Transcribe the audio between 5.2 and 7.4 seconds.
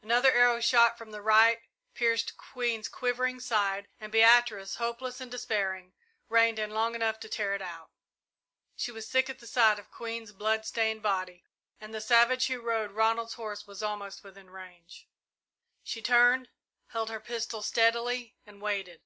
and despairing, reined in long enough to